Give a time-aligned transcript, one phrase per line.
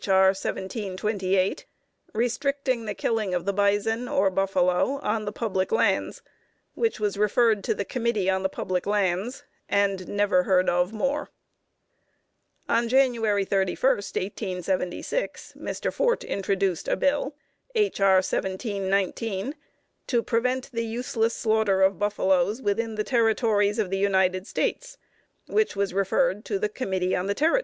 [0.07, 0.29] R.
[0.33, 1.67] 1728)
[2.13, 6.23] restricting the killing of the bison, or buffalo, on the public lands;
[6.73, 11.29] which was referred to the Committee on the Public Lands, and never heard of more.
[12.67, 15.93] On January 31, 1876, Mr.
[15.93, 17.35] Fort introduced a bill
[17.75, 17.99] (H.
[18.01, 18.15] R.
[18.23, 19.53] 1719)
[20.07, 24.97] to prevent the useless slaughter of buffaloes within the Territories of the United States,
[25.45, 27.59] which was referred to the Committee on the Territories.